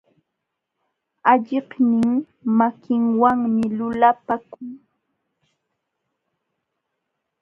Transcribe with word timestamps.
Alliqnin 1.31 2.09
makinwanmi 2.57 3.65
lulapakun. 3.77 4.67